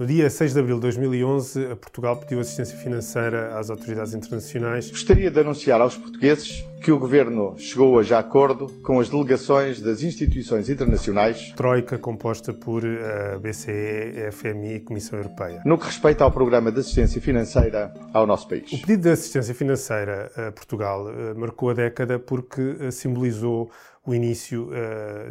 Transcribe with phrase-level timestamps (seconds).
[0.00, 4.90] No dia 6 de abril de 2011, Portugal pediu assistência financeira às autoridades internacionais.
[4.90, 9.78] Gostaria de anunciar aos portugueses que o Governo chegou hoje a acordo com as delegações
[9.78, 11.52] das instituições internacionais.
[11.54, 15.60] Troika, composta por uh, BCE, FMI e Comissão Europeia.
[15.66, 18.72] No que respeita ao programa de assistência financeira ao nosso país.
[18.72, 23.70] O pedido de assistência financeira a Portugal uh, marcou a década porque uh, simbolizou
[24.06, 24.70] o início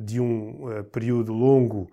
[0.00, 1.88] de um período longo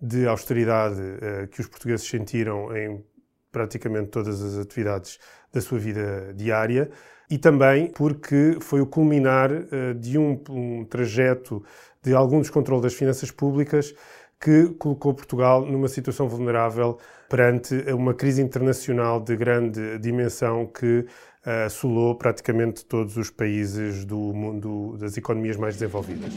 [0.00, 3.04] de austeridade uh, que os portugueses sentiram em
[3.50, 5.18] praticamente todas as atividades
[5.52, 6.90] da sua vida diária
[7.30, 11.62] e também porque foi o culminar uh, de um, um, trajeto
[12.02, 13.94] de algum descontrole das finanças públicas
[14.40, 21.00] que colocou Portugal numa situação vulnerável perante uma crise internacional de grande dimensão que
[21.44, 26.32] uh, assolou praticamente todos os países do mundo das economias mais desenvolvidas.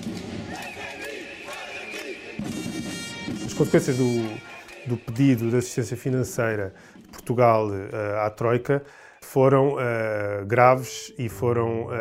[3.62, 8.82] Consequências do, do pedido de assistência financeira de Portugal uh, à Troika
[9.22, 11.92] foram uh, graves e foram uh,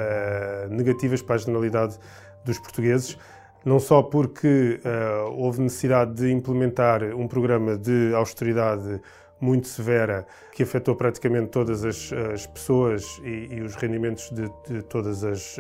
[0.71, 1.99] negativas para a generalidade
[2.47, 3.19] dos portugueses,
[3.63, 4.81] não só porque
[5.37, 8.99] houve necessidade de implementar um programa de austeridade
[9.39, 14.83] muito severa que afetou praticamente todas as, as pessoas e, e, os rendimentos de, de
[14.85, 15.59] todas as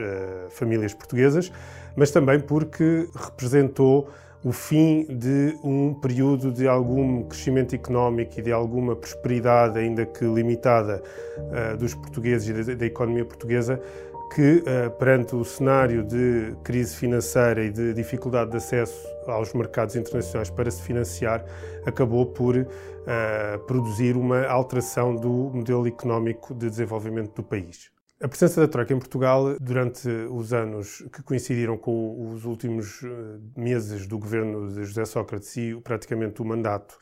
[0.49, 1.53] famílias portuguesas,
[1.95, 4.09] mas também porque representou
[4.43, 10.25] o fim de um período de algum crescimento económico e de alguma prosperidade, ainda que
[10.25, 11.03] limitada,
[11.39, 13.81] uh, dos portugueses e da, economia portuguesa,
[14.35, 19.95] que, uh, perante o cenário de crise financeira e de dificuldade de acesso aos mercados
[19.95, 21.45] internacionais para se financiar,
[21.85, 22.67] acabou por uh,
[23.67, 27.91] produzir uma alteração do modelo económico de desenvolvimento do país.
[28.23, 33.09] A presença da Troika em Portugal, durante os anos que coincidiram com os últimos eh,
[33.57, 36.99] meses do governo de José Sócrates e praticamente o mandato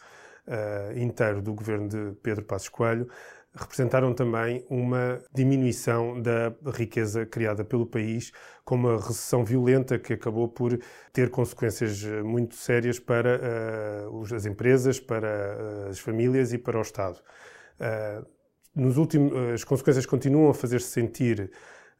[0.46, 3.08] uh, inteiro do governo de Pedro Passos Coelho,
[3.52, 8.30] representaram também uma diminuição da riqueza criada pelo país,
[8.64, 10.78] com uma recessão violenta que acabou por
[11.12, 13.40] ter consequências muito sérias para
[14.08, 17.18] uh, as empresas, para as famílias e para o Estado.
[17.80, 18.37] Uh,
[18.78, 21.50] nos últimos, as consequências continuam a fazer-se sentir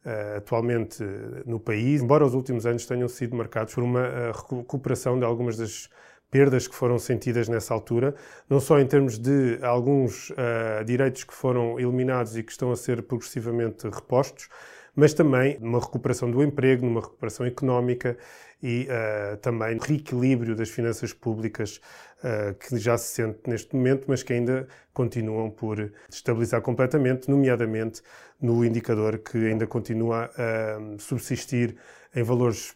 [0.05, 1.03] uh, atualmente
[1.45, 5.89] no país, embora os últimos anos tenham sido marcados por uma recuperação de algumas das
[6.31, 8.15] perdas que foram sentidas nessa altura,
[8.49, 12.75] não só em termos de alguns uh, direitos que foram eliminados e que estão a
[12.75, 14.47] ser progressivamente repostos,
[14.95, 18.17] mas também numa recuperação do emprego, numa recuperação económica
[18.61, 21.79] e uh, também reequilíbrio das finanças públicas
[22.23, 28.01] uh, que já se sente neste momento, mas que ainda continuam por estabilizar completamente, nomeadamente
[28.41, 31.77] no indicador que ainda continua a subsistir
[32.15, 32.75] em valores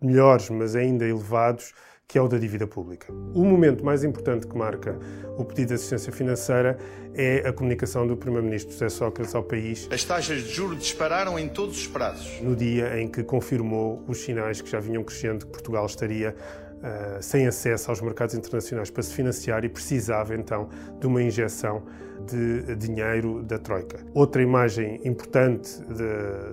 [0.00, 1.74] melhores, mas ainda elevados,
[2.10, 3.12] que é o da dívida pública.
[3.32, 4.98] O momento mais importante que marca
[5.38, 6.76] o pedido de assistência financeira
[7.14, 9.88] é a comunicação do Primeiro-Ministro José Sócrates ao país.
[9.92, 12.40] As taxas de juros dispararam em todos os prazos.
[12.42, 16.34] No dia em que confirmou os sinais que já vinham crescendo que Portugal estaria
[16.80, 20.68] uh, sem acesso aos mercados internacionais para se financiar e precisava então
[20.98, 21.82] de uma injeção
[22.26, 23.98] de dinheiro da Troika.
[24.12, 25.80] Outra imagem importante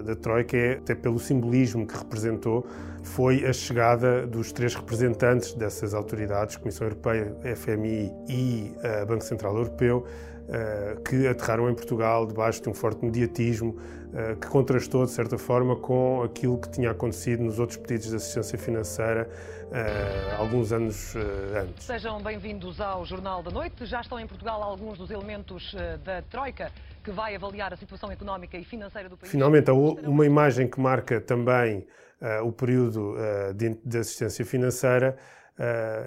[0.05, 2.65] da Troika é, até pelo simbolismo que representou,
[3.03, 9.55] foi a chegada dos três representantes dessas autoridades, Comissão Europeia, FMI e uh, Banco Central
[9.55, 10.05] Europeu,
[11.03, 15.75] que aterraram em Portugal debaixo de um forte mediatismo uh, que contrastou, de certa forma,
[15.75, 19.29] com aquilo que tinha acontecido nos outros pedidos de assistência financeira
[19.65, 21.15] uh, alguns anos
[21.61, 21.85] antes.
[21.85, 23.85] Sejam bem-vindos ao Jornal da Noite.
[23.85, 26.71] Já estão em Portugal alguns dos elementos da Troika
[27.03, 29.31] que vai avaliar a situação económica e financeira do país.
[29.31, 31.85] Finalmente, uma imagem que marca também
[32.43, 33.15] o período
[33.55, 35.17] de, assistência financeira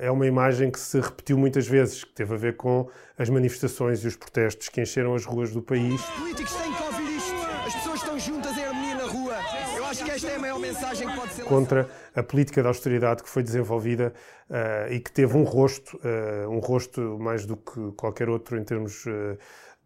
[0.01, 2.89] é uma imagem que se repetiu muitas vezes, que teve a ver com
[3.19, 6.01] as manifestações e os protestos que encheram as ruas do país.
[6.01, 7.35] Os políticos têm que ouvir isto.
[7.67, 9.37] As pessoas estão juntas em harmonia na rua.
[9.77, 11.45] Eu acho que esta é a maior mensagem que pode ser.
[11.45, 14.13] Contra a política de austeridade que foi desenvolvida
[14.49, 18.65] uh, e que teve um rosto, uh, um rosto mais do que qualquer outro em
[18.65, 19.05] termos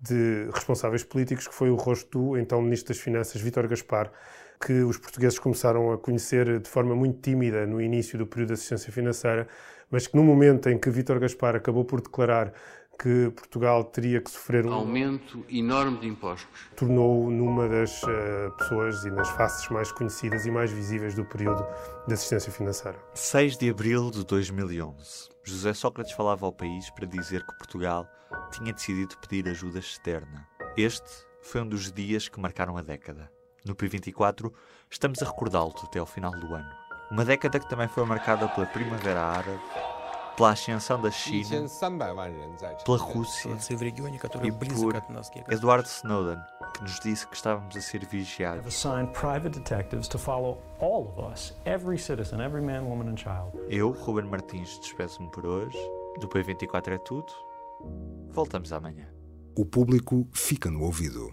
[0.06, 4.10] de responsáveis políticos, que foi o rosto do então Ministro das Finanças, Vítor Gaspar
[4.64, 8.54] que os portugueses começaram a conhecer de forma muito tímida no início do período de
[8.54, 9.46] assistência financeira,
[9.90, 12.52] mas que no momento em que Vítor Gaspar acabou por declarar
[12.99, 16.49] que Portugal teria que sofrer um aumento enorme de impostos.
[16.76, 21.67] Tornou-o numa das uh, pessoas e nas faces mais conhecidas e mais visíveis do período
[22.06, 22.99] de assistência financeira.
[23.14, 25.29] 6 de abril de 2011.
[25.43, 28.06] José Sócrates falava ao país para dizer que Portugal
[28.50, 30.47] tinha decidido pedir ajuda externa.
[30.76, 31.11] Este
[31.43, 33.31] foi um dos dias que marcaram a década.
[33.64, 34.52] No P24,
[34.90, 36.70] estamos a recordá-lo até ao final do ano.
[37.11, 39.61] Uma década que também foi marcada pela Primavera Árabe,
[40.36, 41.66] pela ascensão da China,
[42.84, 43.56] pela Rússia
[44.42, 44.94] e por
[45.52, 46.38] Edward Snowden,
[46.75, 48.64] que nos disse que estávamos a ser vigiados.
[53.69, 55.78] Eu, Ruben Martins, despeço-me por hoje.
[56.20, 57.32] Do P24 é tudo.
[58.30, 59.08] Voltamos amanhã.
[59.56, 61.32] O público fica no ouvido.